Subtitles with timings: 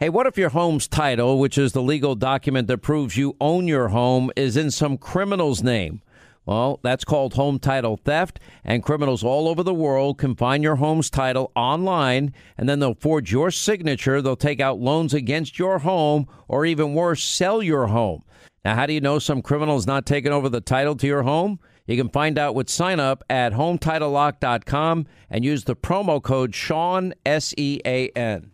[0.00, 3.68] Hey, what if your home's title, which is the legal document that proves you own
[3.68, 6.00] your home, is in some criminal's name?
[6.46, 10.76] Well, that's called home title theft, and criminals all over the world can find your
[10.76, 14.22] home's title online, and then they'll forge your signature.
[14.22, 18.22] They'll take out loans against your home, or even worse, sell your home.
[18.64, 21.60] Now, how do you know some criminal's not taking over the title to your home?
[21.86, 27.12] You can find out with sign up at HometitleLock.com and use the promo code Sean,
[27.26, 28.52] S E A N.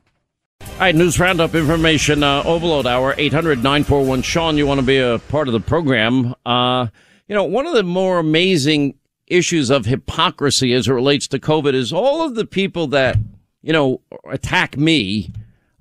[0.76, 4.58] All right, news roundup information uh, overload hour 800 941 Sean.
[4.58, 6.34] You want to be a part of the program?
[6.44, 6.88] Uh,
[7.26, 11.72] you know, one of the more amazing issues of hypocrisy as it relates to COVID
[11.72, 13.16] is all of the people that,
[13.62, 15.32] you know, attack me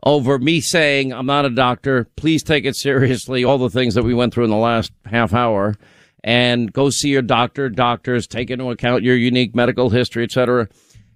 [0.05, 2.05] over me saying I'm not a doctor.
[2.15, 3.43] Please take it seriously.
[3.43, 5.75] All the things that we went through in the last half hour
[6.23, 7.67] and go see your doctor.
[7.67, 10.69] Doctors take into account your unique medical history, etc.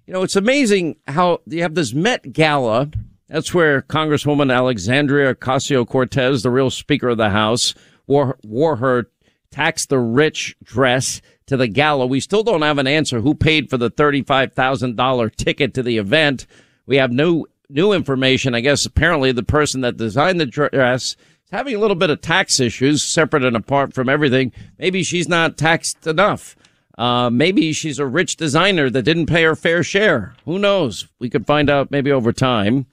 [0.06, 2.90] You know, it's amazing how you have this Met Gala.
[3.30, 7.74] That's where Congresswoman Alexandria Ocasio Cortez, the real Speaker of the House,
[8.08, 9.08] wore, wore her
[9.52, 12.06] tax the rich dress to the gala.
[12.06, 16.46] We still don't have an answer who paid for the $35,000 ticket to the event.
[16.86, 18.56] We have no new information.
[18.56, 21.16] I guess apparently the person that designed the dress is
[21.52, 24.52] having a little bit of tax issues, separate and apart from everything.
[24.76, 26.56] Maybe she's not taxed enough.
[26.98, 30.34] Uh, maybe she's a rich designer that didn't pay her fair share.
[30.44, 31.06] Who knows?
[31.20, 32.86] We could find out maybe over time.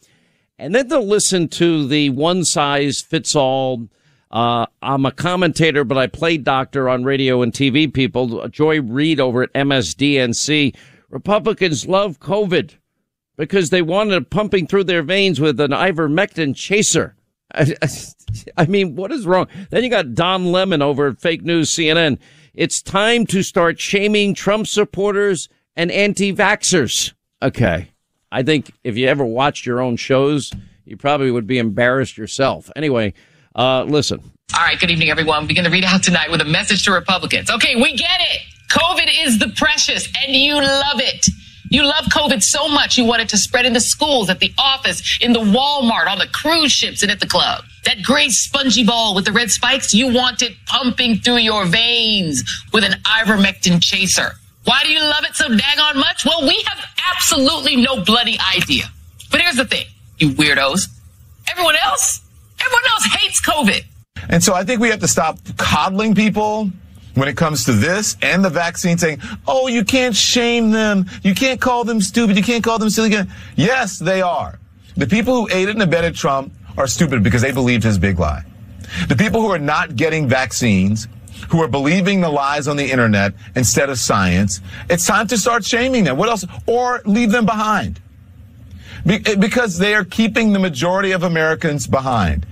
[0.60, 3.90] And then to listen to the one size fits all.
[4.32, 7.92] Uh, I'm a commentator, but I play doctor on radio and TV.
[7.94, 10.76] People, Joy Reid over at MSDNC.
[11.10, 12.76] Republicans love COVID
[13.38, 17.16] because they wanted it pumping through their veins with an ivermectin chaser.
[17.54, 17.76] I,
[18.58, 19.48] I, mean, what is wrong?
[19.70, 22.18] Then you got Don Lemon over at Fake News CNN.
[22.54, 27.14] It's time to start shaming Trump supporters and anti-vaxxers.
[27.42, 27.92] Okay.
[28.38, 30.52] I think if you ever watched your own shows,
[30.86, 32.70] you probably would be embarrassed yourself.
[32.76, 33.16] Anyway,
[33.56, 34.20] uh, listen.
[34.56, 34.80] All right.
[34.80, 35.48] Good evening, everyone.
[35.48, 37.50] We're going to read out tonight with a message to Republicans.
[37.50, 37.76] Okay.
[37.76, 38.42] We get it.
[38.70, 41.26] COVID is the precious and you love it.
[41.72, 44.54] You love COVID so much you want it to spread in the schools, at the
[44.60, 47.64] office, in the Walmart, on the cruise ships, and at the club.
[47.86, 52.44] That gray spongy ball with the red spikes, you want it pumping through your veins
[52.72, 54.34] with an ivermectin chaser.
[54.68, 56.26] Why do you love it so daggone much?
[56.26, 56.86] Well, we have
[57.16, 58.84] absolutely no bloody idea.
[59.32, 59.86] But here's the thing,
[60.18, 60.90] you weirdos.
[61.50, 62.20] Everyone else,
[62.60, 63.86] everyone else hates COVID.
[64.28, 66.70] And so I think we have to stop coddling people
[67.14, 71.06] when it comes to this and the vaccine saying, oh, you can't shame them.
[71.24, 72.36] You can't call them stupid.
[72.36, 73.16] You can't call them silly.
[73.56, 74.60] Yes, they are.
[74.98, 78.44] The people who aided and abetted Trump are stupid because they believed his big lie.
[79.08, 81.08] The people who are not getting vaccines,
[81.50, 85.66] who are believing the lies on the internet instead of science, it's time to start
[85.66, 86.18] shaming them.
[86.18, 86.46] What else?
[86.66, 88.00] Or leave them behind.
[89.08, 92.46] Eh, because they are keeping the majority of Americans behind.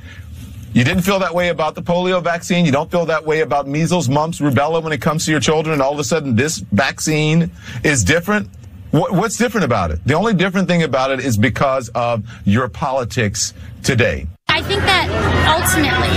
[0.73, 2.65] You didn't feel that way about the polio vaccine.
[2.65, 5.73] You don't feel that way about measles, mumps, rubella when it comes to your children.
[5.73, 7.49] And all of a sudden, this vaccine
[7.83, 8.49] is different.
[8.91, 9.99] What's different about it?
[10.05, 13.53] The only different thing about it is because of your politics
[13.83, 14.27] today.
[14.47, 15.07] I think that
[15.51, 16.15] ultimately,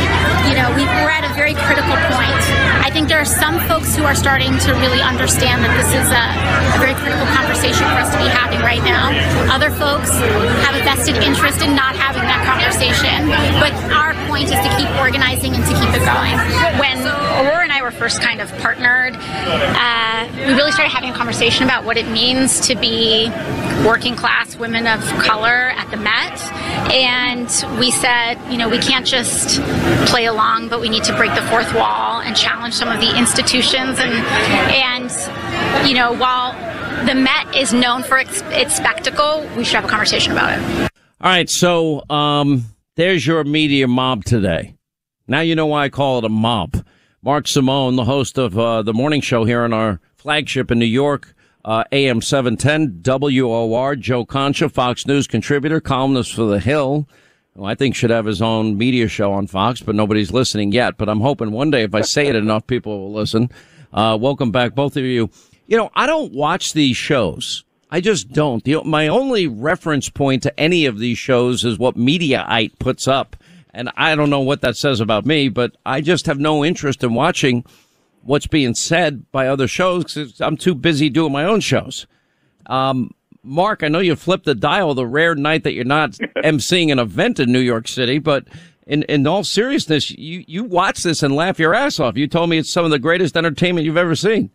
[0.50, 2.57] you know, we, are at a very critical point.
[2.99, 6.11] I think there are some folks who are starting to really understand that this is
[6.11, 6.25] a,
[6.75, 9.15] a very critical conversation for us to be having right now.
[9.55, 10.11] Other folks
[10.67, 12.38] have a vested interest in not having that
[12.78, 13.28] conversation.
[13.58, 16.36] But our point is to keep organizing and to keep it going.
[16.78, 16.98] When
[17.44, 21.64] Aurora and I were first kind of partnered, uh, we really started having a conversation
[21.64, 23.28] about what it means to be
[23.84, 26.40] working class women of color at the Met.
[26.92, 27.48] And
[27.78, 29.60] we said, you know, we can't just
[30.06, 33.19] play along, but we need to break the fourth wall and challenge some of the
[33.19, 33.98] institutions.
[33.98, 34.12] And,
[34.72, 36.52] and you know, while
[37.06, 40.88] the Met is known for its, its spectacle, we should have a conversation about it.
[41.20, 44.76] All right, so um, there's your media mob today.
[45.26, 46.87] Now you know why I call it a mob.
[47.23, 50.85] Mark Simone, the host of uh, the morning show here on our flagship in New
[50.85, 51.35] York,
[51.65, 53.97] uh, AM 710 WOR.
[53.97, 57.09] Joe Concha, Fox News contributor, columnist for The Hill.
[57.61, 60.97] I think should have his own media show on Fox, but nobody's listening yet.
[60.99, 63.50] But I'm hoping one day if I say it enough, people will listen.
[63.93, 65.31] Uh, welcome back, both of you.
[65.67, 67.64] You know, I don't watch these shows.
[67.90, 68.62] I just don't.
[68.64, 73.37] The, my only reference point to any of these shows is what Mediaite puts up.
[73.73, 77.02] And I don't know what that says about me, but I just have no interest
[77.05, 77.64] in watching
[78.23, 82.06] what's being said by other shows because I'm too busy doing my own shows.
[82.67, 83.12] Um,
[83.43, 86.99] Mark, I know you flipped the dial the rare night that you're not emceeing an
[86.99, 88.46] event in New York City, but
[88.87, 92.17] in, in all seriousness, you, you watch this and laugh your ass off.
[92.17, 94.50] You told me it's some of the greatest entertainment you've ever seen.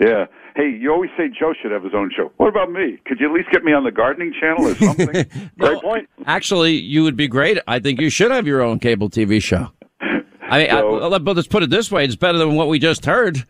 [0.00, 0.26] Yeah.
[0.54, 2.30] Hey, you always say Joe should have his own show.
[2.36, 2.98] What about me?
[3.06, 5.50] Could you at least get me on the gardening channel or something?
[5.58, 6.08] Great point.
[6.26, 7.58] Actually, you would be great.
[7.66, 9.72] I think you should have your own cable TV show.
[10.00, 12.78] I mean, so, I, but let's put it this way: it's better than what we
[12.78, 13.44] just heard.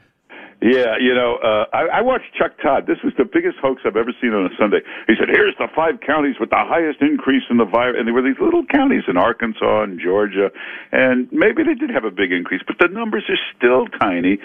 [0.64, 2.87] Yeah, you know, uh, I, I watched Chuck Todd.
[2.87, 4.81] This was the biggest hoax I've ever seen on a Sunday.
[5.06, 8.14] He said, "Here's the five counties with the highest increase in the virus," and there
[8.14, 10.49] were these little counties in Arkansas and Georgia,
[10.90, 14.38] and maybe they did have a big increase, but the numbers are still tiny.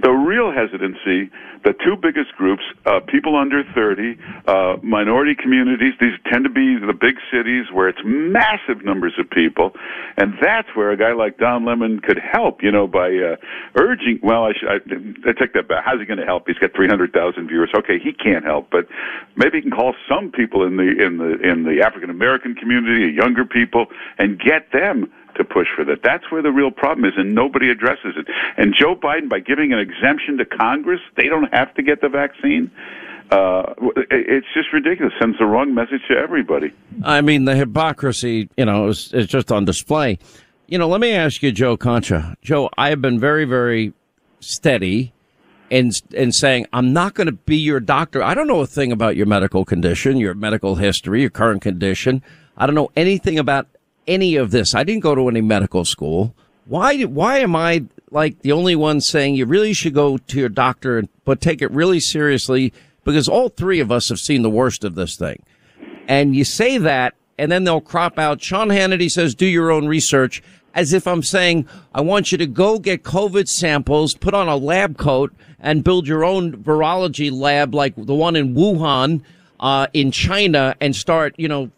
[0.00, 1.28] The real hesitancy,
[1.68, 4.16] the two biggest groups, uh, people under 30,
[4.48, 5.92] uh, minority communities.
[6.00, 9.72] These tend to be the big cities where it's massive numbers of people,
[10.16, 12.62] and that's where a guy like Don Lemon could help.
[12.62, 13.36] You know, by uh,
[13.76, 14.20] urging.
[14.22, 16.46] Well, I, should, I, I take that How's he going to help?
[16.46, 17.70] He's got 300,000 viewers.
[17.76, 18.86] Okay, he can't help, but
[19.36, 23.12] maybe he can call some people in the in the in the African American community,
[23.12, 23.86] younger people,
[24.18, 26.02] and get them to push for that.
[26.02, 28.26] That's where the real problem is, and nobody addresses it.
[28.56, 32.08] And Joe Biden, by giving an exemption to Congress, they don't have to get the
[32.08, 32.70] vaccine.
[33.30, 33.74] Uh,
[34.10, 35.12] it's just ridiculous.
[35.18, 36.72] Sends the wrong message to everybody.
[37.04, 40.18] I mean, the hypocrisy, you know, is, is just on display.
[40.68, 42.36] You know, let me ask you, Joe Concha.
[42.42, 43.92] Joe, I have been very, very
[44.40, 45.12] steady
[45.70, 48.22] in in saying I'm not going to be your doctor.
[48.22, 52.22] I don't know a thing about your medical condition, your medical history, your current condition.
[52.56, 53.66] I don't know anything about
[54.06, 54.74] any of this.
[54.74, 56.34] I didn't go to any medical school.
[56.66, 60.48] Why why am I like the only one saying you really should go to your
[60.48, 62.72] doctor and but take it really seriously
[63.04, 65.42] because all three of us have seen the worst of this thing.
[66.08, 69.86] And you say that and then they'll crop out Sean Hannity says do your own
[69.86, 70.42] research
[70.76, 74.56] as if I'm saying, I want you to go get COVID samples, put on a
[74.56, 79.22] lab coat, and build your own virology lab like the one in Wuhan,
[79.58, 81.70] uh, in China, and start, you know,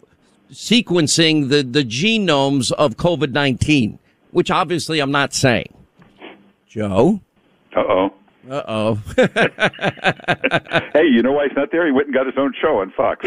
[0.50, 4.00] sequencing the, the genomes of COVID 19,
[4.32, 5.72] which obviously I'm not saying.
[6.66, 7.20] Joe?
[7.76, 8.12] Uh oh.
[8.50, 8.94] Uh oh.
[10.92, 11.86] hey, you know why he's not there?
[11.86, 13.26] He went and got his own show on Fox.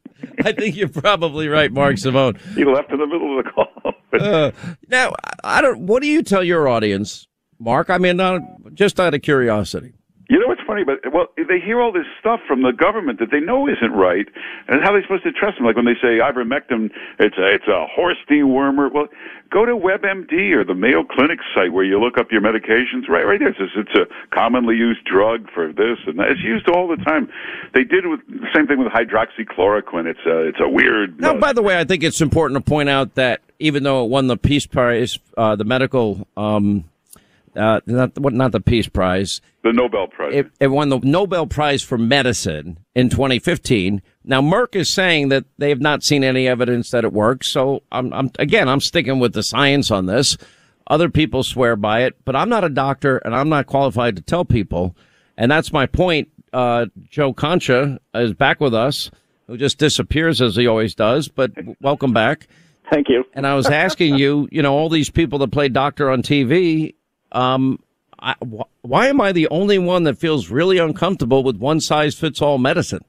[0.44, 2.38] I think you're probably right, Mark Simone.
[2.54, 3.92] He left in the middle of the call.
[4.20, 4.50] uh,
[4.88, 5.12] now,
[5.44, 5.86] I don't.
[5.86, 7.26] What do you tell your audience,
[7.58, 7.90] Mark?
[7.90, 8.40] I mean, uh,
[8.74, 9.92] just out of curiosity.
[10.68, 11.00] You know what's funny?
[11.04, 14.26] But well, they hear all this stuff from the government that they know isn't right,
[14.68, 15.66] and how are they supposed to trust them?
[15.66, 18.92] Like when they say ivermectin, it's a it's a horse dewormer.
[18.92, 19.08] Well,
[19.50, 23.08] go to WebMD or the Mayo Clinic site where you look up your medications.
[23.08, 23.48] Right, right there.
[23.48, 26.30] It's, it's a commonly used drug for this and that.
[26.30, 27.28] It's used all the time.
[27.74, 30.06] They did with the same thing with hydroxychloroquine.
[30.06, 31.20] It's a it's a weird.
[31.20, 34.04] Now, uh, by the way, I think it's important to point out that even though
[34.04, 36.26] it won the Peace Prize, uh, the medical.
[36.36, 36.84] Um,
[37.56, 40.32] uh, not not the Peace Prize, the Nobel Prize.
[40.34, 44.02] It, it, won the Nobel Prize for Medicine in 2015.
[44.24, 47.48] Now Merck is saying that they have not seen any evidence that it works.
[47.48, 50.36] So I'm, I'm again, I'm sticking with the science on this.
[50.88, 54.22] Other people swear by it, but I'm not a doctor and I'm not qualified to
[54.22, 54.96] tell people.
[55.36, 56.28] And that's my point.
[56.52, 59.10] Uh, Joe Concha is back with us,
[59.46, 61.28] who just disappears as he always does.
[61.28, 62.46] But welcome back.
[62.90, 63.24] Thank you.
[63.34, 66.94] And I was asking you, you know, all these people that play doctor on TV,
[67.36, 67.78] um,
[68.18, 72.14] I, wh- why am I the only one that feels really uncomfortable with one size
[72.14, 73.04] fits all medicine?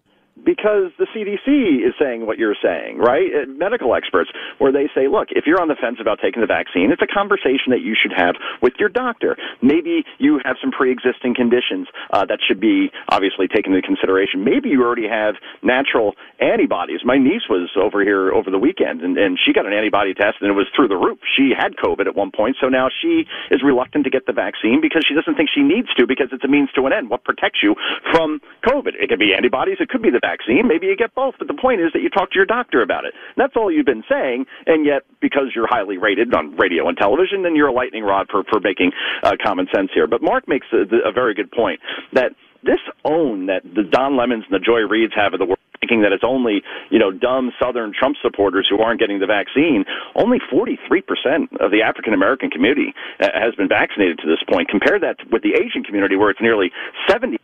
[0.48, 3.27] Because the CDC is saying what you're saying, right?
[3.36, 4.32] Uh, medical experts,
[4.63, 7.12] where they say, look, if you're on the fence about taking the vaccine, it's a
[7.12, 9.36] conversation that you should have with your doctor.
[9.62, 14.48] Maybe you have some pre-existing conditions uh, that should be obviously taken into consideration.
[14.48, 17.04] Maybe you already have natural antibodies.
[17.04, 20.39] My niece was over here over the weekend, and, and she got an antibody test,
[20.39, 21.20] and it was through the roof.
[21.36, 24.80] She had COVID at one point, so now she is reluctant to get the vaccine
[24.80, 27.10] because she doesn't think she needs to because it's a means to an end.
[27.12, 27.75] What protects you
[28.16, 28.96] from COVID?
[28.96, 30.37] It could be antibodies, it could be the vaccine.
[30.48, 33.06] Maybe you get both, but the point is that you talk to your doctor about
[33.06, 33.13] it.
[33.13, 36.98] And that's all you've been saying, and yet because you're highly rated on radio and
[36.98, 38.91] television, then you're a lightning rod for for making
[39.24, 40.08] uh, common sense here.
[40.08, 41.79] But Mark makes a, a very good point
[42.13, 42.32] that
[42.63, 46.01] this own that the Don Lemons and the Joy Reids have of the world thinking
[46.01, 49.86] that it's only, you know, dumb Southern Trump supporters who aren't getting the vaccine.
[50.15, 54.69] Only 43% of the African American community uh, has been vaccinated to this point.
[54.69, 56.72] Compare that with the Asian community where it's nearly
[57.10, 57.38] 70%.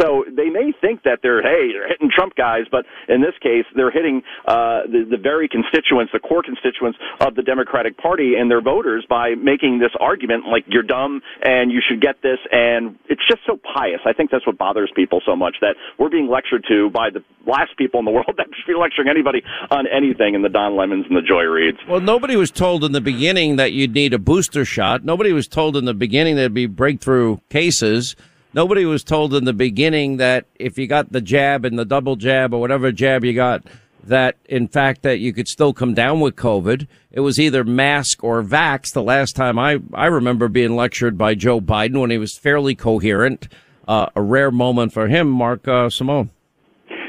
[0.00, 3.64] So they may think that they're, hey, they're hitting Trump guys, but in this case,
[3.74, 8.50] they're hitting uh, the, the very constituents, the core constituents of the Democratic Party and
[8.50, 12.38] their voters by making this argument like you're dumb and you should get this.
[12.52, 14.00] And it's just so pious.
[14.06, 17.22] I think that's what bothers people so much that we're being lectured to by the
[17.46, 20.76] last people in the world that should be lecturing anybody on anything in the Don
[20.76, 21.78] Lemons and the Joy Reids.
[21.88, 25.04] Well, nobody was told in the beginning that you'd need a booster shot.
[25.04, 28.16] Nobody was told in the beginning there'd be breakthrough cases.
[28.54, 32.16] Nobody was told in the beginning that if you got the jab and the double
[32.16, 33.62] jab or whatever jab you got,
[34.02, 36.86] that in fact that you could still come down with COVID.
[37.12, 38.92] It was either mask or vax.
[38.92, 42.74] The last time I, I remember being lectured by Joe Biden when he was fairly
[42.74, 43.48] coherent,
[43.86, 46.30] uh, a rare moment for him, Mark uh, Simone.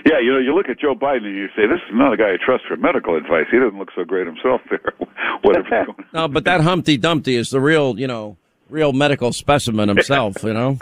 [0.06, 2.18] Yeah, you know, you look at Joe Biden and you say, "This is not a
[2.18, 3.46] guy I trust for medical advice.
[3.52, 4.94] He doesn't look so great himself there."
[5.42, 5.88] Whatever.
[6.14, 8.38] no, but that Humpty Dumpty is the real, you know,
[8.70, 10.44] real medical specimen himself.
[10.44, 10.80] You know.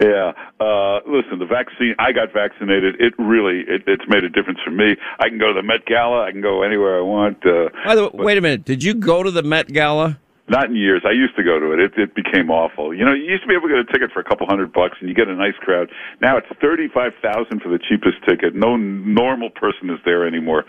[0.00, 0.32] Yeah.
[0.60, 3.00] Uh, listen, the vaccine, I got vaccinated.
[3.00, 4.96] It really, it, it's made a difference for me.
[5.18, 6.24] I can go to the Met Gala.
[6.24, 7.44] I can go anywhere I want.
[7.44, 8.64] Uh, By the way, wait a minute.
[8.64, 10.18] Did you go to the Met Gala?
[10.48, 11.02] Not in years.
[11.04, 11.80] I used to go to it.
[11.80, 12.94] It, it became awful.
[12.94, 14.72] You know, you used to be able to get a ticket for a couple hundred
[14.72, 15.90] bucks, and you get a nice crowd.
[16.20, 18.54] Now it's thirty-five thousand for the cheapest ticket.
[18.54, 20.64] No normal person is there anymore.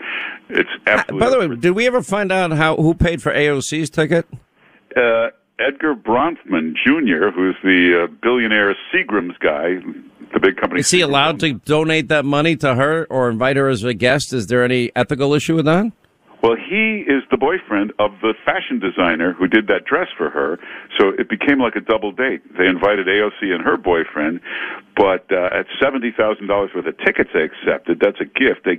[0.48, 1.20] It's absolutely.
[1.20, 4.26] By the way, did we ever find out how who paid for AOC's ticket?
[4.96, 5.28] Uh,
[5.60, 9.74] Edgar Bronfman Jr., who's the uh, billionaire Seagram's guy,
[10.32, 10.80] the big company.
[10.80, 14.32] Is he allowed to donate that money to her or invite her as a guest?
[14.32, 15.92] Is there any ethical issue with that?
[16.42, 20.58] Well, he is the boyfriend of the fashion designer who did that dress for her,
[20.98, 22.40] so it became like a double date.
[22.56, 24.40] They invited AOC and her boyfriend,
[24.96, 28.00] but uh, at seventy thousand dollars worth of tickets they accepted.
[28.00, 28.64] That's a gift.
[28.64, 28.76] They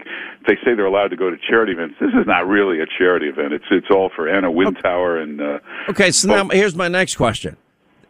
[0.47, 1.95] they say they're allowed to go to charity events.
[1.99, 3.53] This is not really a charity event.
[3.53, 5.39] It's it's all for Anna Wintour and.
[5.39, 7.57] Uh, okay, so now here's my next question.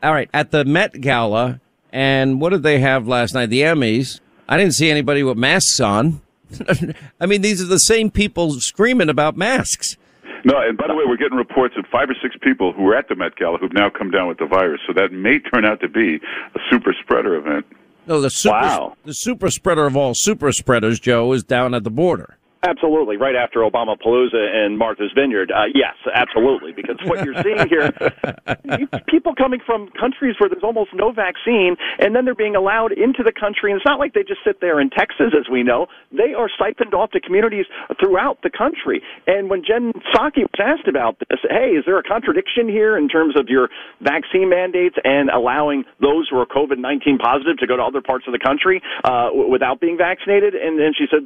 [0.01, 1.59] All right, at the Met Gala,
[1.91, 3.47] and what did they have last night?
[3.47, 4.21] The Emmys.
[4.47, 6.21] I didn't see anybody with masks on.
[7.19, 9.97] I mean, these are the same people screaming about masks.
[10.43, 12.95] No, and by the way, we're getting reports of five or six people who were
[12.95, 14.81] at the Met Gala who've now come down with the virus.
[14.87, 17.65] So that may turn out to be a super spreader event.
[18.07, 18.97] No, the super, wow.
[19.05, 22.37] the super spreader of all super spreaders, Joe, is down at the border.
[22.63, 25.51] Absolutely, right after Obama Palooza and Martha's Vineyard.
[25.51, 27.89] Uh, yes, absolutely, because what you're seeing here,
[29.09, 33.23] people coming from countries where there's almost no vaccine, and then they're being allowed into
[33.23, 33.71] the country.
[33.71, 35.87] And it's not like they just sit there in Texas, as we know.
[36.11, 37.65] They are siphoned off to communities
[37.99, 39.01] throughout the country.
[39.25, 43.09] And when Jen Psaki was asked about this, hey, is there a contradiction here in
[43.09, 43.69] terms of your
[44.01, 48.25] vaccine mandates and allowing those who are COVID 19 positive to go to other parts
[48.27, 50.53] of the country uh, without being vaccinated?
[50.53, 51.25] And then she said,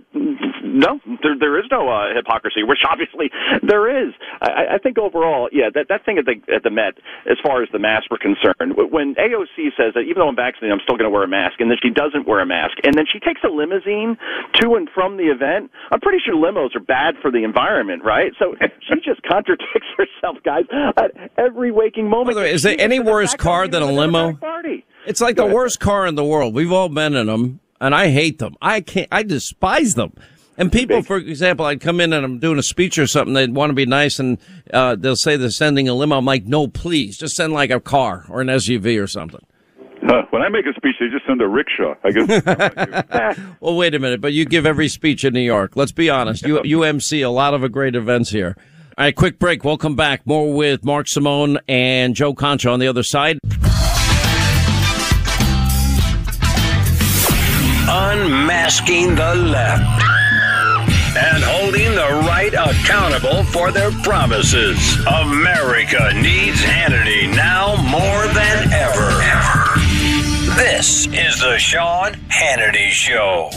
[0.63, 3.33] no there, there is no uh, hypocrisy, which obviously
[3.65, 4.13] there is.
[4.41, 7.63] I, I think overall, yeah, that, that thing at the, at the Met, as far
[7.65, 10.97] as the masks were concerned, when AOC says that even though I'm vaccinated, I'm still
[10.97, 13.19] going to wear a mask, and then she doesn't wear a mask, and then she
[13.19, 14.17] takes a limousine
[14.61, 18.31] to and from the event, I'm pretty sure limos are bad for the environment, right?
[18.37, 18.55] So
[18.87, 19.65] she just contradicts
[19.97, 20.65] herself, guys,
[20.97, 22.37] at every waking moment.
[22.37, 24.33] Way, is there any worse car than a limo?
[24.33, 24.85] Party.
[25.05, 26.53] It's like the worst car in the world.
[26.53, 28.55] We've all been in them, and I hate them.
[28.61, 29.07] I can't.
[29.11, 30.13] I despise them.
[30.57, 33.33] And people, for example, I'd come in and I'm doing a speech or something.
[33.33, 34.37] They'd want to be nice and
[34.73, 36.17] uh, they'll say they're sending a limo.
[36.17, 39.45] I'm like, no, please, just send like a car or an SUV or something.
[40.07, 41.95] Uh, when I make a speech, they just send a rickshaw.
[42.03, 43.39] I guess.
[43.59, 45.75] well, wait a minute, but you give every speech in New York.
[45.75, 46.45] Let's be honest.
[46.45, 48.55] You you MC a lot of great events here.
[48.97, 49.63] All right, quick break.
[49.63, 53.39] We'll come back more with Mark Simone and Joe Concha on the other side.
[57.87, 60.04] Unmasking the left and
[61.75, 64.97] holding the right accountable for their promises.
[65.23, 69.09] America needs Hannity now more than ever.
[69.21, 70.55] ever.
[70.55, 73.49] This is the Sean Hannity Show.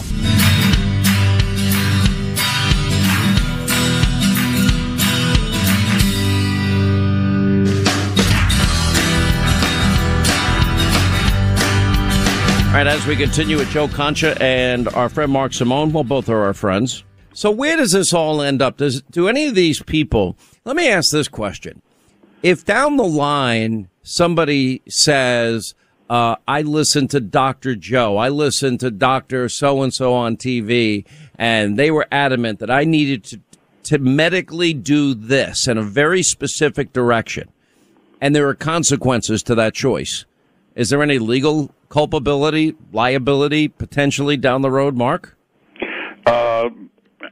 [12.66, 16.28] All right, as we continue with Joe Concha and our friend Mark Simone, well, both
[16.28, 17.04] are our friends.
[17.38, 18.78] So, where does this all end up?
[18.78, 20.36] Does do any of these people?
[20.64, 21.82] Let me ask this question:
[22.42, 25.76] If down the line somebody says,
[26.10, 31.04] uh, "I listened to Doctor Joe, I listened to Doctor So and So on TV,"
[31.38, 33.40] and they were adamant that I needed to
[33.84, 37.50] to medically do this in a very specific direction,
[38.20, 40.24] and there are consequences to that choice.
[40.74, 45.36] Is there any legal culpability, liability potentially down the road, Mark?
[46.26, 46.70] Uh,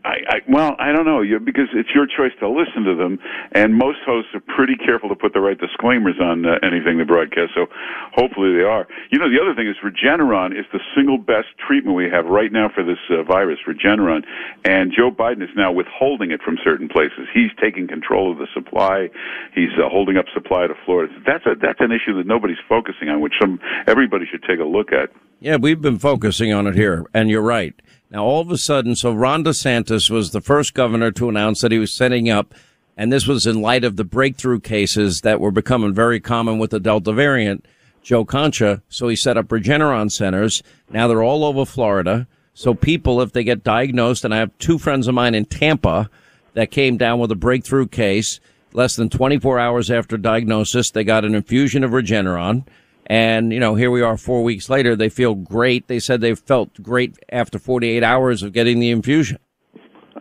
[0.06, 3.18] I, I, well, I don't know you because it's your choice to listen to them,
[3.52, 7.04] and most hosts are pretty careful to put the right disclaimers on uh, anything they
[7.04, 7.52] broadcast.
[7.54, 7.66] So,
[8.14, 8.86] hopefully, they are.
[9.10, 12.52] You know, the other thing is Regeneron is the single best treatment we have right
[12.52, 14.22] now for this uh, virus, Regeneron,
[14.64, 17.26] and Joe Biden is now withholding it from certain places.
[17.34, 19.10] He's taking control of the supply.
[19.54, 21.12] He's uh, holding up supply to Florida.
[21.26, 23.58] That's a that's an issue that nobody's focusing on, which some
[23.88, 25.10] everybody should take a look at.
[25.40, 27.74] Yeah, we've been focusing on it here, and you're right.
[28.10, 31.72] Now, all of a sudden, so Ron DeSantis was the first governor to announce that
[31.72, 32.54] he was setting up,
[32.96, 36.70] and this was in light of the breakthrough cases that were becoming very common with
[36.70, 37.66] the Delta variant,
[38.02, 38.82] Joe Concha.
[38.88, 40.62] So he set up Regeneron centers.
[40.88, 42.28] Now they're all over Florida.
[42.54, 46.08] So people, if they get diagnosed, and I have two friends of mine in Tampa
[46.54, 48.40] that came down with a breakthrough case,
[48.72, 52.64] less than 24 hours after diagnosis, they got an infusion of Regeneron.
[53.06, 54.96] And, you know, here we are four weeks later.
[54.96, 55.86] They feel great.
[55.86, 59.38] They said they felt great after 48 hours of getting the infusion.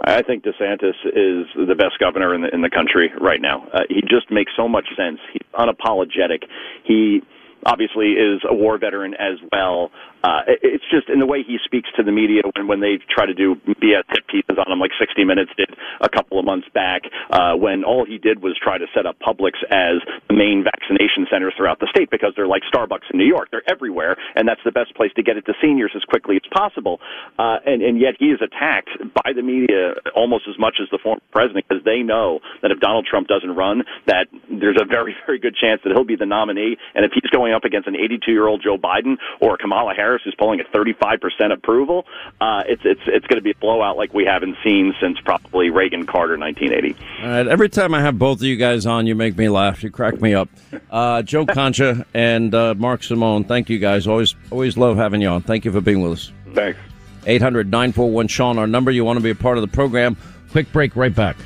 [0.01, 3.65] I think DeSantis is the best governor in the in the country right now.
[3.73, 5.19] Uh, he just makes so much sense.
[5.31, 6.43] He's unapologetic.
[6.83, 7.23] He
[7.65, 9.91] obviously is a war veteran as well.
[10.23, 13.25] Uh, it's just in the way he speaks to the media when, when they try
[13.25, 15.69] to do BS hit pieces on him, like 60 Minutes did
[16.01, 19.17] a couple of months back, uh, when all he did was try to set up
[19.19, 23.25] Publix as the main vaccination centers throughout the state because they're like Starbucks in New
[23.25, 23.49] York.
[23.51, 26.49] They're everywhere, and that's the best place to get it to seniors as quickly as
[26.51, 26.99] possible.
[27.37, 30.99] Uh, and, and yet he is attacked by the media almost as much as the
[31.01, 35.15] former president because they know that if Donald Trump doesn't run, that there's a very,
[35.25, 36.77] very good chance that he'll be the nominee.
[36.93, 40.21] And if he's going up against an 82 year old Joe Biden or Kamala Harris,
[40.23, 42.05] who's polling at 35 percent approval,
[42.41, 45.69] uh, it's it's it's going to be a blowout like we haven't seen since probably
[45.69, 46.95] Reagan Carter 1980.
[47.23, 47.47] All right.
[47.47, 49.83] Every time I have both of you guys on, you make me laugh.
[49.83, 50.49] You crack me up.
[50.91, 54.07] Uh, Joe Concha and uh, Mark Simone, thank you guys.
[54.07, 55.41] Always always love having you on.
[55.41, 56.31] Thank you for being with us.
[56.53, 56.79] Thanks.
[57.27, 58.91] 800 941 Sean, our number.
[58.91, 60.15] You want to be a part of the program.
[60.51, 61.37] Quick break, right back.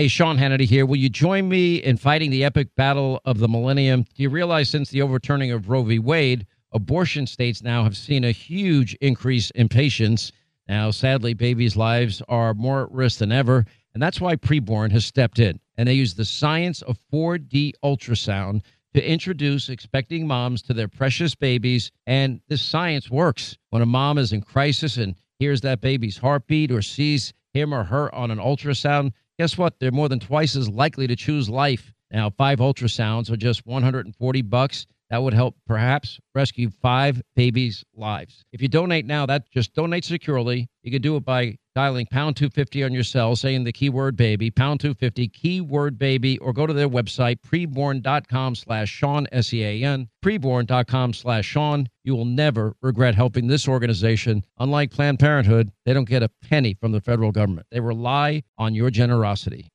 [0.00, 0.86] Hey, Sean Hannity here.
[0.86, 4.06] Will you join me in fighting the epic battle of the millennium?
[4.14, 5.98] Do you realize since the overturning of Roe v.
[5.98, 10.32] Wade, abortion states now have seen a huge increase in patients?
[10.66, 15.04] Now, sadly, babies' lives are more at risk than ever, and that's why Preborn has
[15.04, 15.60] stepped in.
[15.76, 18.62] And they use the science of 4D ultrasound
[18.94, 21.92] to introduce expecting moms to their precious babies.
[22.06, 23.58] And this science works.
[23.68, 27.84] When a mom is in crisis and hears that baby's heartbeat or sees him or
[27.84, 29.80] her on an ultrasound, guess what?
[29.80, 31.94] They're more than twice as likely to choose life.
[32.10, 34.86] Now, five ultrasounds are just 140 bucks.
[35.08, 38.44] That would help perhaps rescue five babies' lives.
[38.52, 40.68] If you donate now, that just donate securely.
[40.82, 44.50] You can do it by dialing pound 250 on your cell, saying the keyword baby,
[44.50, 49.84] pound 250, keyword baby, or go to their website, preborn.com slash Sean, S E A
[49.84, 51.88] N, preborn.com slash Sean.
[52.04, 54.44] You will never regret helping this organization.
[54.58, 57.66] Unlike Planned Parenthood, they don't get a penny from the federal government.
[57.70, 59.68] They rely on your generosity.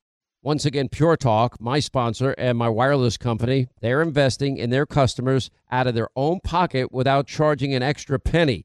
[0.46, 5.50] Once again, Pure Talk, my sponsor and my wireless company, they're investing in their customers
[5.72, 8.64] out of their own pocket without charging an extra penny.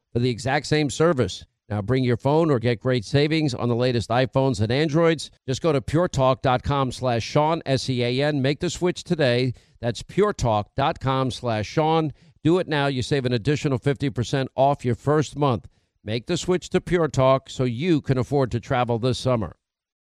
[0.11, 1.45] for the exact same service.
[1.69, 5.31] Now bring your phone or get great savings on the latest iPhones and Androids.
[5.47, 8.41] Just go to puretalk.com slash Sean, S-E-A-N.
[8.41, 9.53] Make the switch today.
[9.79, 12.11] That's puretalk.com slash Sean.
[12.43, 12.87] Do it now.
[12.87, 15.69] You save an additional 50% off your first month.
[16.03, 19.55] Make the switch to Pure Talk so you can afford to travel this summer.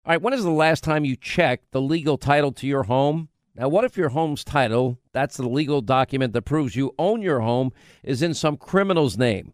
[0.06, 3.30] All right, when is the last time you checked the legal title to your home?
[3.56, 7.40] Now, what if your home's title, that's the legal document that proves you own your
[7.40, 7.72] home,
[8.04, 9.54] is in some criminal's name?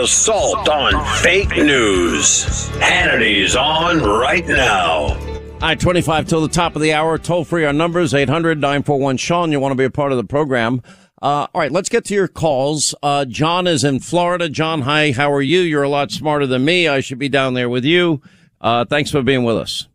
[0.00, 2.68] Assault on fake news.
[2.78, 5.08] Hannity's on right now.
[5.08, 7.18] All right, 25 till the top of the hour.
[7.18, 9.52] Toll free our numbers 800 941 Sean.
[9.52, 10.82] You want to be a part of the program.
[11.20, 12.94] Uh, all right, let's get to your calls.
[13.02, 14.48] Uh, John is in Florida.
[14.48, 15.60] John, hi, how are you?
[15.60, 16.88] You're a lot smarter than me.
[16.88, 18.22] I should be down there with you.
[18.58, 19.86] Uh, thanks for being with us.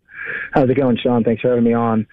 [0.53, 1.23] How's it going, Sean?
[1.23, 2.05] Thanks for having me on.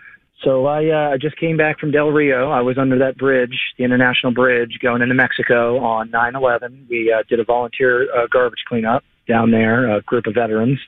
[0.45, 2.51] So I uh, just came back from Del Rio.
[2.51, 6.89] I was under that bridge, the international bridge, going into Mexico on 9/11.
[6.89, 10.81] We uh, did a volunteer uh, garbage cleanup down there, a group of veterans,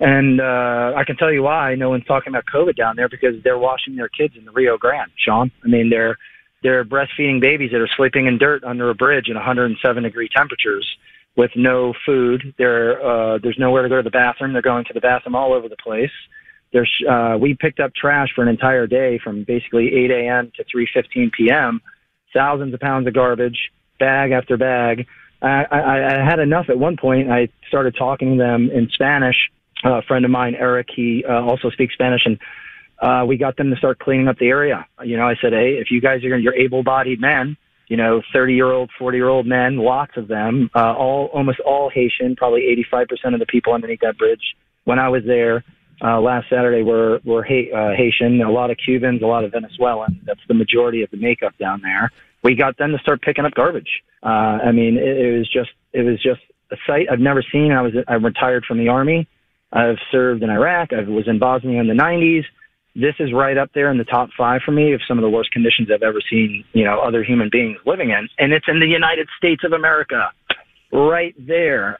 [0.00, 1.74] and uh, I can tell you why.
[1.74, 4.78] No one's talking about COVID down there because they're washing their kids in the Rio
[4.78, 5.12] Grande.
[5.22, 6.16] Sean, I mean they're
[6.62, 10.88] they're breastfeeding babies that are sleeping in dirt under a bridge in 107 degree temperatures
[11.36, 12.54] with no food.
[12.56, 14.54] There uh, there's nowhere to go to the bathroom.
[14.54, 16.10] They're going to the bathroom all over the place
[16.72, 20.52] there's uh, we picked up trash for an entire day from basically 8 a.m.
[20.56, 21.80] to 3:15 p.m.
[22.34, 23.58] Thousands of pounds of garbage,
[23.98, 25.06] bag after bag.
[25.40, 27.30] I, I, I had enough at one point.
[27.30, 29.36] I started talking to them in Spanish.
[29.84, 32.38] Uh, a friend of mine, Eric, he uh, also speaks Spanish, and
[33.00, 34.84] uh, we got them to start cleaning up the area.
[35.04, 38.90] You know, I said, hey, if you guys are you're able-bodied men, you know, 30-year-old,
[39.00, 43.72] 40-year-old men, lots of them, uh, all almost all Haitian, probably 85% of the people
[43.72, 44.56] underneath that bridge.
[44.84, 45.64] When I was there,
[46.02, 49.52] uh, last Saturday were were ha- uh, Haitian, a lot of Cubans, a lot of
[49.52, 50.18] Venezuelans.
[50.24, 52.10] That's the majority of the makeup down there.
[52.42, 54.02] We got them to start picking up garbage.
[54.22, 57.72] Uh, I mean, it, it was just it was just a sight I've never seen.
[57.72, 59.26] I was I'm retired from the army.
[59.72, 60.92] I've served in Iraq.
[60.92, 62.44] I was in Bosnia in the 90s.
[62.94, 65.28] This is right up there in the top five for me of some of the
[65.28, 66.64] worst conditions I've ever seen.
[66.72, 70.30] You know, other human beings living in, and it's in the United States of America,
[70.92, 71.98] right there.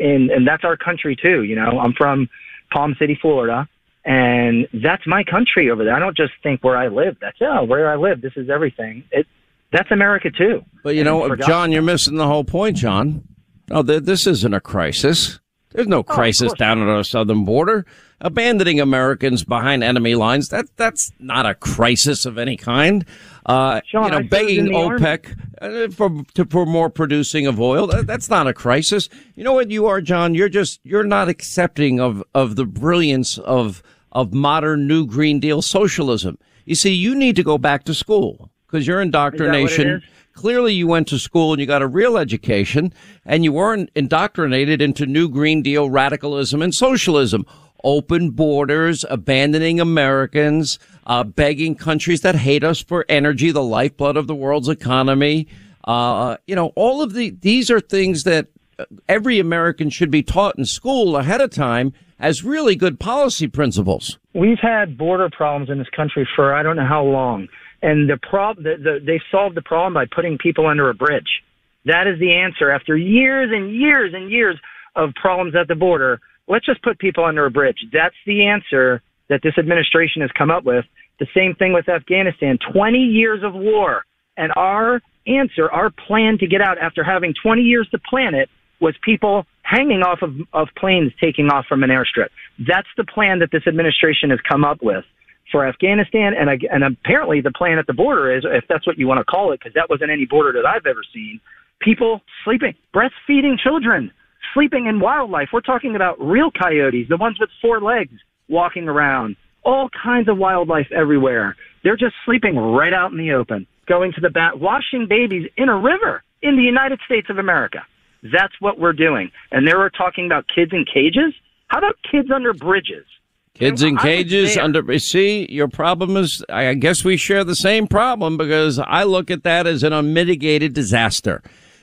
[0.00, 1.42] And and that's our country too.
[1.44, 2.28] You know, I'm from
[2.72, 3.68] Palm City, Florida.
[4.04, 5.94] And that's my country over there.
[5.94, 7.18] I don't just think where I live.
[7.20, 8.22] That's yeah, where I live.
[8.22, 9.04] This is everything.
[9.10, 9.26] It
[9.72, 10.64] that's America too.
[10.82, 13.22] But you know, John, you're missing the whole point, John.
[13.68, 15.38] No, th- this isn't a crisis.
[15.70, 17.86] There's no oh, crisis down at our southern border.
[18.22, 23.06] Abandoning Americans behind enemy lines, that that's not a crisis of any kind.
[23.46, 28.06] Uh, Sean, you know, begging OPEC uh, for to, for more producing of oil, that,
[28.06, 29.08] that's not a crisis.
[29.34, 30.34] You know what you are, John?
[30.34, 35.62] You're just you're not accepting of of the brilliance of of modern New Green Deal
[35.62, 36.38] socialism.
[36.66, 40.02] You see, you need to go back to school because your indoctrination.
[40.32, 42.94] Clearly, you went to school and you got a real education,
[43.26, 47.44] and you weren't indoctrinated into New Green Deal radicalism and socialism.
[47.84, 54.26] Open borders, abandoning Americans, uh, begging countries that hate us for energy, the lifeblood of
[54.26, 55.46] the world's economy.
[55.84, 60.22] Uh, you know, all of the these are things that uh, every American should be
[60.22, 64.18] taught in school ahead of time as really good policy principles.
[64.34, 67.48] We've had border problems in this country for I don't know how long,
[67.82, 71.42] and the prob the, the, they solved the problem by putting people under a bridge.
[71.86, 72.70] That is the answer.
[72.70, 74.58] After years and years and years
[74.96, 77.78] of problems at the border, let's just put people under a bridge.
[77.92, 80.84] That's the answer that this administration has come up with.
[81.20, 82.58] The same thing with Afghanistan.
[82.72, 84.04] 20 years of war,
[84.36, 88.48] and our answer, our plan to get out after having 20 years to plan it,
[88.80, 92.28] was people hanging off of, of planes taking off from an airstrip.
[92.58, 95.04] That's the plan that this administration has come up with
[95.52, 99.06] for Afghanistan, and and apparently the plan at the border is, if that's what you
[99.06, 101.40] want to call it, because that wasn't any border that I've ever seen.
[101.80, 104.12] People sleeping, breastfeeding children,
[104.54, 105.48] sleeping in wildlife.
[105.52, 108.12] We're talking about real coyotes, the ones with four legs
[108.48, 111.56] walking around, all kinds of wildlife everywhere.
[111.84, 113.66] They're just sleeping right out in the open.
[113.86, 117.84] going to the bat, washing babies in a river in the United States of America.
[118.22, 119.30] That's what we're doing.
[119.50, 121.34] And they were talking about kids in cages.
[121.68, 123.06] How about kids under bridges?
[123.54, 124.98] Kids in cages under.
[124.98, 126.42] See, your problem is.
[126.48, 130.72] I guess we share the same problem because I look at that as an unmitigated
[130.72, 131.42] disaster.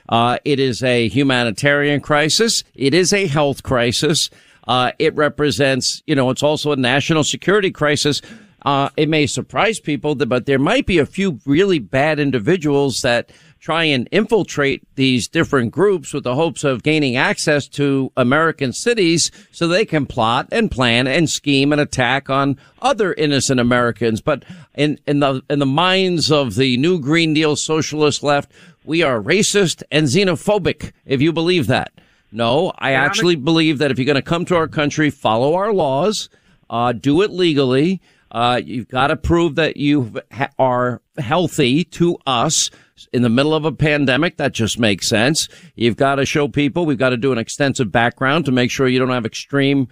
[0.10, 2.64] Uh, it is a humanitarian crisis.
[2.74, 4.30] It is a health crisis.
[4.68, 8.22] Uh, it represents, you know, it's also a national security crisis.
[8.66, 13.32] Uh, it may surprise people, but there might be a few really bad individuals that
[13.68, 19.30] try and infiltrate these different groups with the hopes of gaining access to American cities
[19.52, 24.22] so they can plot and plan and scheme an attack on other innocent Americans.
[24.22, 28.54] But in, in the, in the minds of the new Green Deal socialist left,
[28.86, 31.92] we are racist and xenophobic, if you believe that.
[32.32, 35.74] No, I actually believe that if you're going to come to our country, follow our
[35.74, 36.30] laws,
[36.70, 38.00] uh, do it legally.
[38.32, 42.70] Uh, you've got to prove that you ha- are healthy to us
[43.14, 44.38] in the middle of a pandemic.
[44.38, 45.48] That just makes sense.
[45.76, 46.86] You've got to show people.
[46.86, 49.88] We've got to do an extensive background to make sure you don't have extreme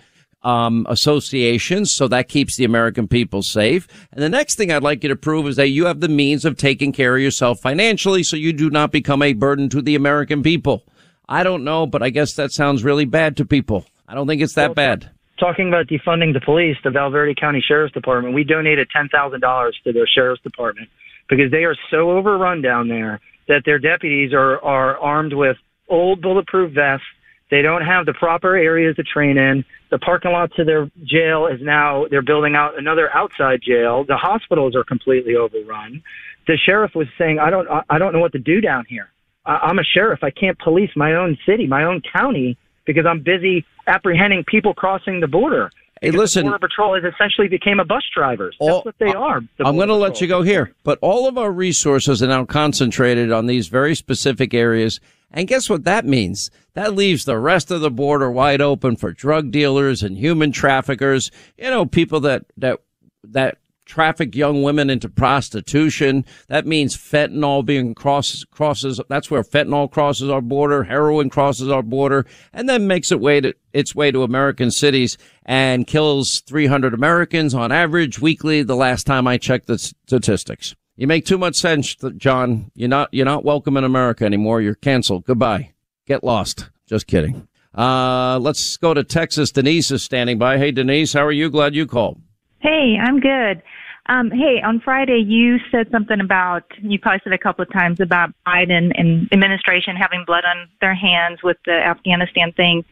[0.45, 1.91] um, associations.
[1.91, 3.87] So that keeps the American people safe.
[4.11, 6.45] And the next thing I'd like you to prove is that you have the means
[6.45, 9.95] of taking care of yourself financially so you do not become a burden to the
[9.95, 10.83] American people.
[11.27, 13.85] I don't know, but I guess that sounds really bad to people.
[14.07, 15.09] I don't think it's that well, bad.
[15.39, 19.91] Talking about defunding the police, the Val Verde County Sheriff's Department, we donated $10,000 to
[19.91, 20.87] their Sheriff's Department
[21.29, 25.57] because they are so overrun down there that their deputies are, are armed with
[25.87, 27.05] old bulletproof vests.
[27.51, 29.65] They don't have the proper areas to train in.
[29.91, 34.03] The parking lot to their jail is now, they're building out another outside jail.
[34.03, 36.01] The hospitals are completely overrun.
[36.47, 39.09] The sheriff was saying, I don't, I don't know what to do down here.
[39.45, 40.23] I'm a sheriff.
[40.23, 45.19] I can't police my own city, my own county because I'm busy apprehending people crossing
[45.19, 45.71] the border.
[46.05, 46.43] Hey, listen.
[46.43, 48.51] Border Patrol has essentially became a bus driver.
[48.59, 49.41] That's all, what they are.
[49.57, 52.45] The I'm going to let you go here, but all of our resources are now
[52.45, 54.99] concentrated on these very specific areas.
[55.31, 56.51] And guess what that means?
[56.75, 61.31] That leaves the rest of the border wide open for drug dealers and human traffickers.
[61.57, 62.81] You know, people that that
[63.23, 66.25] that traffic young women into prostitution.
[66.47, 71.83] That means fentanyl being crosses, crosses, that's where fentanyl crosses our border, heroin crosses our
[71.83, 76.93] border, and then makes it way to, its way to American cities and kills 300
[76.93, 80.75] Americans on average weekly the last time I checked the statistics.
[80.97, 82.71] You make too much sense, John.
[82.73, 84.61] You're not, you're not welcome in America anymore.
[84.61, 85.25] You're canceled.
[85.25, 85.73] Goodbye.
[86.07, 86.69] Get lost.
[86.87, 87.47] Just kidding.
[87.77, 89.51] Uh, let's go to Texas.
[89.51, 90.57] Denise is standing by.
[90.57, 91.49] Hey, Denise, how are you?
[91.49, 92.21] Glad you called.
[92.65, 93.61] Hey, I'm good.
[94.07, 97.99] Um, hey, on Friday you said something about you probably said a couple of times
[97.99, 102.83] about Biden and administration having blood on their hands with the Afghanistan thing,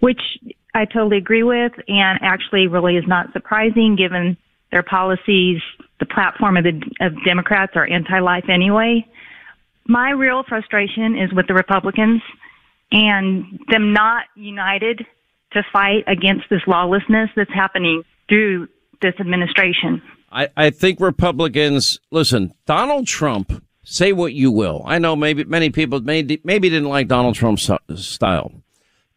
[0.00, 0.20] which
[0.74, 4.36] I totally agree with, and actually really is not surprising given
[4.70, 5.62] their policies.
[6.00, 9.06] The platform of the of Democrats are anti-life anyway.
[9.88, 12.20] My real frustration is with the Republicans
[12.92, 15.06] and them not united
[15.52, 18.68] to fight against this lawlessness that's happening through
[19.04, 20.02] this administration.
[20.32, 24.82] I, I think Republicans, listen, Donald Trump, say what you will.
[24.86, 28.52] I know maybe many people maybe, maybe didn't like Donald Trump's style.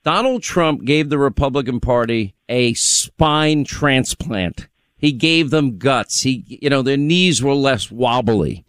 [0.03, 4.67] Donald Trump gave the Republican Party a spine transplant.
[4.97, 6.21] He gave them guts.
[6.21, 8.65] He, you know, their knees were less wobbly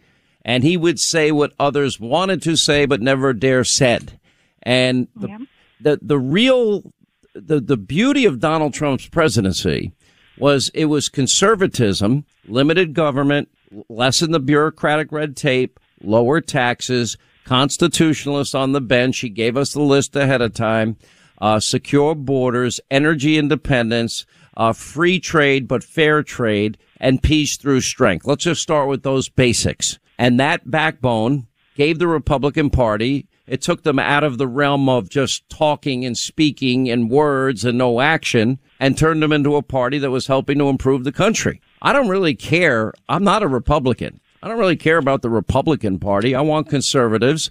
[0.48, 4.18] and he would say what others wanted to say, but never dare said.
[4.62, 5.38] And the, yeah.
[5.80, 6.90] the, the real,
[7.34, 9.92] the, the beauty of Donald Trump's presidency
[10.38, 13.48] was it was conservatism, limited government,
[13.88, 19.18] lessen the bureaucratic red tape, lower taxes, constitutionalists on the bench.
[19.18, 20.96] He gave us the list ahead of time.
[21.40, 28.26] Uh, secure borders, energy independence, uh, free trade but fair trade, and peace through strength.
[28.26, 30.00] Let's just start with those basics.
[30.18, 31.46] And that backbone
[31.76, 36.16] gave the Republican Party it took them out of the realm of just talking and
[36.16, 40.58] speaking and words and no action and turned them into a party that was helping
[40.58, 41.60] to improve the country.
[41.80, 42.92] I don't really care.
[43.08, 44.20] I'm not a Republican.
[44.42, 46.34] I don't really care about the Republican Party.
[46.34, 47.50] I want conservatives.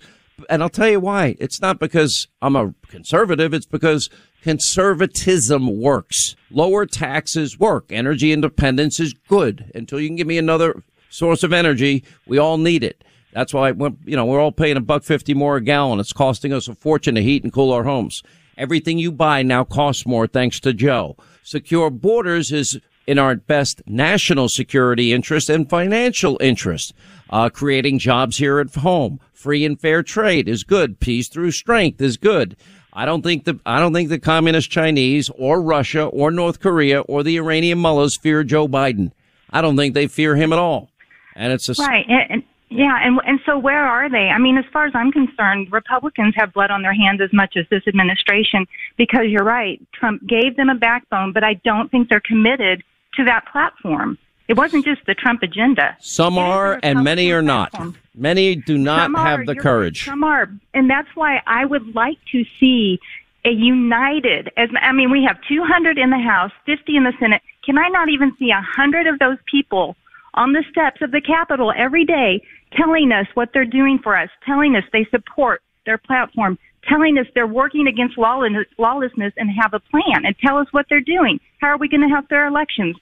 [0.49, 1.36] And I'll tell you why.
[1.39, 3.53] It's not because I'm a conservative.
[3.53, 4.10] It's because
[4.43, 6.36] conservatism works.
[6.51, 7.91] Lower taxes work.
[7.91, 9.71] Energy independence is good.
[9.73, 13.03] Until you can give me another source of energy, we all need it.
[13.38, 16.00] That's why, you know, we're all paying a buck fifty more a gallon.
[16.00, 18.23] It's costing us a fortune to heat and cool our homes.
[18.58, 21.15] Everything you buy now costs more thanks to Joe.
[21.43, 26.95] Secure borders is in our best national security interest and financial interest.
[27.30, 29.19] Uh, creating jobs here at home.
[29.34, 31.00] Free and fair trade is good.
[31.00, 32.58] Peace through strength is good.
[32.91, 37.02] I don't think the I don't think the communist Chinese or Russia or North Korea
[37.02, 39.12] or the Iranian mullahs fear Joe Biden.
[39.52, 40.89] I don't think they fear him at all.
[41.36, 42.04] And it's a right.
[42.10, 44.30] And, Yeah, and and so where are they?
[44.30, 47.56] I mean, as far as I'm concerned, Republicans have blood on their hands as much
[47.56, 48.65] as this administration
[48.97, 49.82] because you're right.
[49.93, 52.84] Trump gave them a backbone, but I don't think they're committed
[53.15, 54.17] to that platform.
[54.49, 55.97] It wasn't just the Trump agenda.
[55.99, 57.73] Some are, and many are not.
[58.15, 60.06] Many do not have the courage.
[60.06, 62.99] Some are, and that's why I would like to see
[63.45, 64.51] a united.
[64.58, 67.41] As I mean, we have 200 in the House, 50 in the Senate.
[67.65, 69.95] Can I not even see a hundred of those people
[70.38, 72.41] on the steps of the Capitol every day,
[72.78, 77.26] telling us what they're doing for us, telling us they support their platform, telling us
[77.34, 81.39] they're working against lawlessness, lawlessness and have a plan, and tell us what they're doing.
[81.60, 82.95] How are we going to help their elections?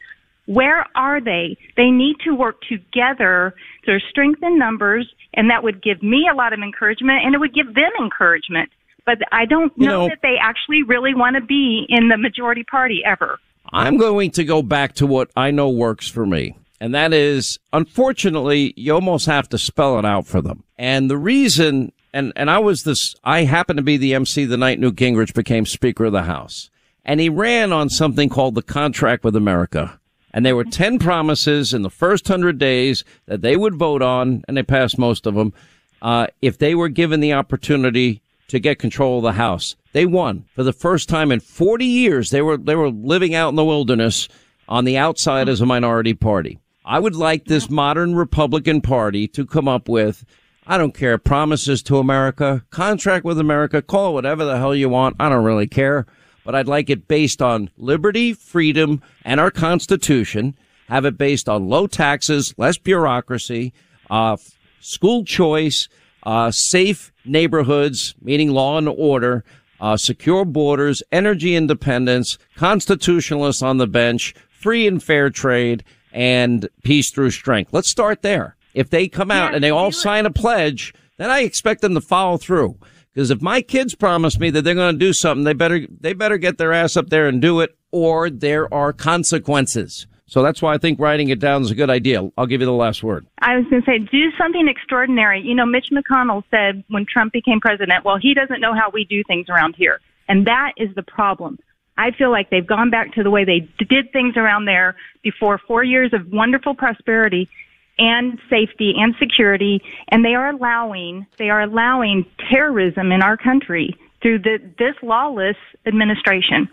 [0.47, 1.57] Where are they?
[1.75, 3.53] They need to work together.
[3.85, 7.39] There's strength in numbers, and that would give me a lot of encouragement, and it
[7.39, 8.69] would give them encouragement.
[9.05, 12.17] But I don't You know, know- that they actually really want to be in the
[12.17, 13.39] majority party ever.
[13.73, 16.55] I'm going to go back to what I know works for me.
[16.79, 20.63] And that is, unfortunately, you almost have to spell it out for them.
[20.77, 24.57] And the reason, and, and I was this, I happened to be the MC the
[24.57, 26.69] night Newt Gingrich became Speaker of the House.
[27.05, 29.99] And he ran on something called the Contract with America.
[30.31, 34.43] And there were 10 promises in the first 100 days that they would vote on,
[34.47, 35.53] and they passed most of them,
[36.01, 39.75] uh, if they were given the opportunity to get control of the House.
[39.93, 42.29] They won for the first time in 40 years.
[42.29, 44.27] They were they were living out in the wilderness
[44.67, 46.59] on the outside as a minority party.
[46.87, 50.23] I would like this modern Republican Party to come up with
[50.67, 54.89] I don't care promises to America, contract with America, call it whatever the hell you
[54.89, 55.15] want.
[55.19, 56.05] I don't really care,
[56.43, 60.55] but I'd like it based on liberty, freedom, and our Constitution.
[60.87, 63.73] Have it based on low taxes, less bureaucracy,
[64.09, 64.37] uh,
[64.79, 65.89] school choice,
[66.21, 69.43] uh, safe neighborhoods, meaning law and order,
[69.79, 75.83] uh, secure borders, energy independence, constitutionalists on the bench, free and fair trade,
[76.15, 77.73] and peace through strength.
[77.73, 78.55] Let's start there.
[78.73, 82.01] If they come out and they all sign a pledge, then I expect them to
[82.01, 82.77] follow through.
[83.13, 86.13] Because if my kids promise me that they're going to do something, they better they
[86.13, 90.07] better get their ass up there and do it, or there are consequences.
[90.27, 92.29] So that's why I think writing it down is a good idea.
[92.37, 93.27] I'll give you the last word.
[93.39, 95.41] I was going to say, do something extraordinary.
[95.41, 99.05] You know, Mitch McConnell said when Trump became president, well, he doesn't know how we
[99.05, 100.01] do things around here.
[100.27, 101.59] And that is the problem.
[101.97, 105.57] I feel like they've gone back to the way they did things around there before
[105.57, 107.49] four years of wonderful prosperity
[107.97, 109.81] and safety and security.
[110.09, 115.57] And they are allowing, they are allowing terrorism in our country through the, this lawless
[115.85, 116.67] administration.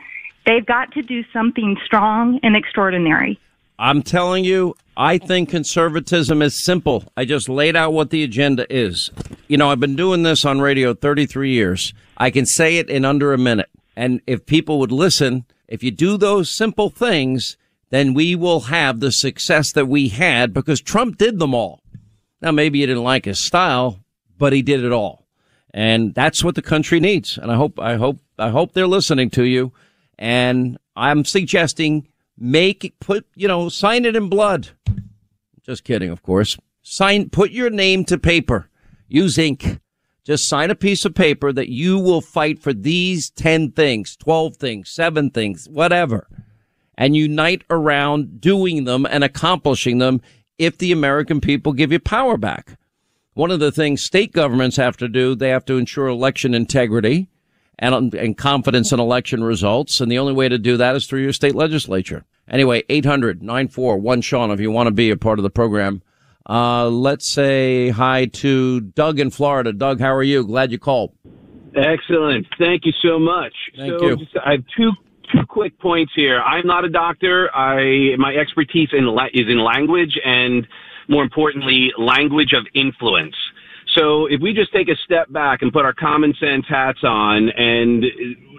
[0.46, 3.38] They've got to do something strong and extraordinary.
[3.78, 7.04] I'm telling you, I think conservatism is simple.
[7.16, 9.10] I just laid out what the agenda is.
[9.48, 11.94] You know, I've been doing this on radio 33 years.
[12.16, 13.70] I can say it in under a minute.
[13.96, 17.56] And if people would listen, if you do those simple things,
[17.90, 21.82] then we will have the success that we had because Trump did them all.
[22.40, 24.00] Now, maybe you didn't like his style,
[24.38, 25.26] but he did it all.
[25.74, 27.38] And that's what the country needs.
[27.38, 29.72] And I hope, I hope, I hope they're listening to you.
[30.18, 34.70] And I'm suggesting make, put, you know, sign it in blood.
[35.62, 36.56] Just kidding, of course.
[36.82, 38.68] Sign, put your name to paper.
[39.06, 39.78] Use ink.
[40.24, 44.56] Just sign a piece of paper that you will fight for these 10 things, 12
[44.56, 46.28] things, seven things, whatever,
[46.96, 50.20] and unite around doing them and accomplishing them
[50.58, 52.78] if the American people give you power back.
[53.34, 57.28] One of the things state governments have to do, they have to ensure election integrity
[57.78, 60.00] and, and confidence in election results.
[60.00, 62.24] And the only way to do that is through your state legislature.
[62.48, 66.02] Anyway, 800 941 Sean, if you want to be a part of the program.
[66.48, 69.72] Uh, let's say hi to Doug in Florida.
[69.72, 70.44] Doug, how are you?
[70.44, 71.12] Glad you called.
[71.74, 72.46] Excellent.
[72.58, 73.54] Thank you so much.
[73.76, 74.16] Thank so you.
[74.16, 74.90] Just, I have two
[75.32, 76.40] two quick points here.
[76.42, 77.54] I'm not a doctor.
[77.54, 80.66] I my expertise in la- is in language and
[81.08, 83.34] more importantly, language of influence.
[83.96, 87.50] So if we just take a step back and put our common sense hats on,
[87.50, 88.04] and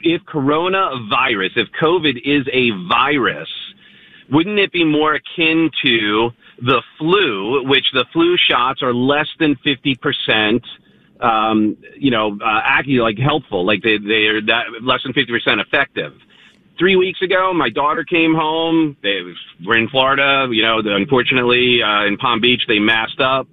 [0.03, 3.49] if coronavirus, if COVID is a virus,
[4.31, 6.31] wouldn't it be more akin to
[6.61, 10.61] the flu, which the flu shots are less than 50%,
[11.19, 16.13] um, you know, uh, actually like helpful, like they, they're that less than 50% effective.
[16.79, 18.97] Three weeks ago, my daughter came home.
[19.03, 19.21] They
[19.65, 23.47] were in Florida, you know, the, unfortunately, uh, in Palm Beach, they masked up.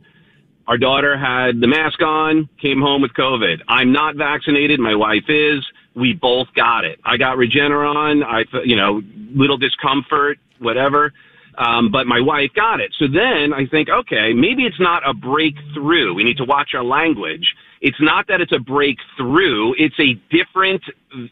[0.66, 3.60] Our daughter had the mask on, came home with COVID.
[3.68, 4.78] I'm not vaccinated.
[4.78, 5.66] My wife is.
[5.96, 7.00] We both got it.
[7.04, 8.24] I got Regeneron.
[8.24, 9.02] I, you know,
[9.34, 11.12] little discomfort, whatever.
[11.58, 12.94] Um, but my wife got it.
[12.98, 16.14] So then I think, okay, maybe it's not a breakthrough.
[16.14, 17.54] We need to watch our language.
[17.80, 19.72] It's not that it's a breakthrough.
[19.78, 20.82] It's a different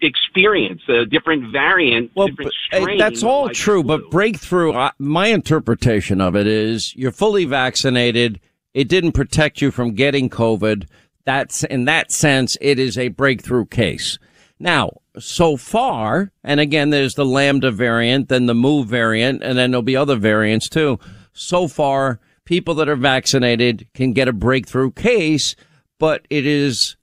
[0.03, 2.99] experience, a different variant, different strain.
[2.99, 8.41] that's all true, but breakthrough, uh, my interpretation of it is you're fully vaccinated.
[8.75, 10.87] It didn't protect you from getting COVID.
[11.25, 14.19] That's in that sense, it is a breakthrough case.
[14.59, 19.71] Now, so far, and again, there's the Lambda variant, then the Mu variant, and then
[19.71, 20.99] there'll be other variants too.
[21.33, 25.55] So far, people that are vaccinated can get a breakthrough case,
[25.99, 26.97] but it is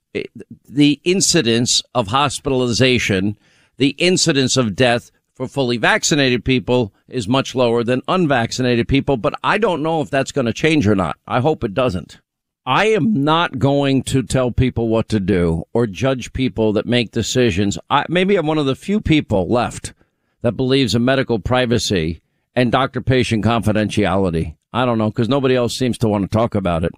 [0.68, 3.38] the incidence of hospitalization,
[3.76, 9.34] the incidence of death for fully vaccinated people is much lower than unvaccinated people, but
[9.44, 11.18] I don't know if that's going to change or not.
[11.26, 12.20] I hope it doesn't.
[12.68, 17.12] I am not going to tell people what to do or judge people that make
[17.12, 17.78] decisions.
[17.88, 19.92] I, maybe I'm one of the few people left
[20.42, 22.22] that believes in medical privacy
[22.56, 24.56] and doctor patient confidentiality.
[24.72, 26.90] I don't know because nobody else seems to want to talk about it.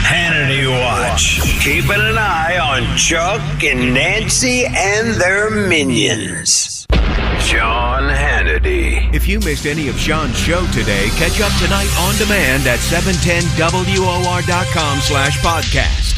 [0.00, 1.42] Hannity Watch.
[1.62, 6.86] Keeping an eye on Chuck and Nancy and their minions.
[7.40, 9.12] Sean Hannity.
[9.14, 14.98] If you missed any of Sean's show today, catch up tonight on demand at 710WOR.com
[15.00, 16.16] slash podcast.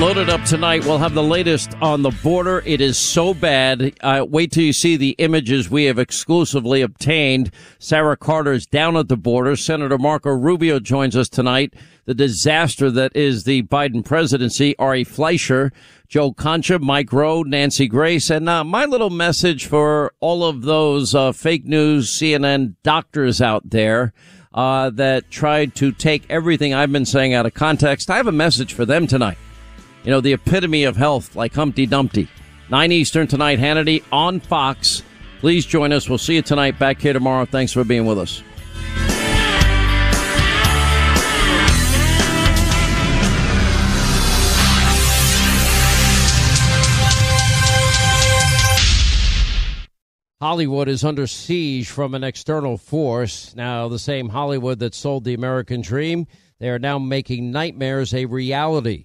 [0.00, 0.84] Loaded up tonight.
[0.84, 2.62] We'll have the latest on the border.
[2.64, 3.96] It is so bad.
[4.00, 7.50] Uh, wait till you see the images we have exclusively obtained.
[7.80, 9.56] Sarah Carter is down at the border.
[9.56, 11.74] Senator Marco Rubio joins us tonight.
[12.04, 14.78] The disaster that is the Biden presidency.
[14.78, 15.72] Ari Fleischer,
[16.06, 21.12] Joe Concha, Mike Rowe, Nancy Grace, and uh, my little message for all of those
[21.12, 24.12] uh, fake news CNN doctors out there.
[24.54, 28.10] Uh, that tried to take everything I've been saying out of context.
[28.10, 29.36] I have a message for them tonight
[30.08, 32.28] you know, the epitome of health, like Humpty Dumpty.
[32.70, 35.02] 9 Eastern tonight, Hannity on Fox.
[35.40, 36.08] Please join us.
[36.08, 37.44] We'll see you tonight back here tomorrow.
[37.44, 38.42] Thanks for being with us.
[50.40, 53.54] Hollywood is under siege from an external force.
[53.54, 56.26] Now, the same Hollywood that sold the American dream,
[56.60, 59.04] they are now making nightmares a reality.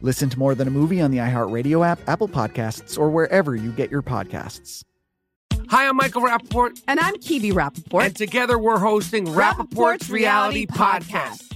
[0.00, 3.72] Listen to More Than a Movie on the iHeartRadio app, Apple Podcasts, or wherever you
[3.72, 4.82] get your podcasts.
[5.68, 6.80] Hi, I'm Michael Rapaport.
[6.86, 8.04] And I'm Kebe Rapaport.
[8.06, 11.55] And together we're hosting Rapaport's, Reality Podcast.